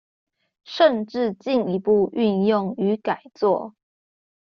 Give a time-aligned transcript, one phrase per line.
[0.63, 3.75] 甚至進一步運用與改作